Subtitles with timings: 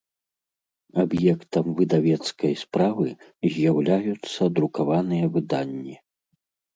[1.01, 3.07] Аб’ектам выдавецкай справы
[3.57, 5.95] з’яўляюцца друкаваныя выданнi.